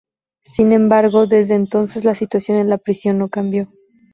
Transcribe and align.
Sin 0.43 0.71
embargo, 0.71 1.27
desde 1.27 1.53
entonces 1.53 2.05
la 2.05 2.15
situación 2.15 2.57
en 2.57 2.69
la 2.69 2.79
prisión 2.79 3.19
no 3.19 3.29
cambió. 3.29 3.71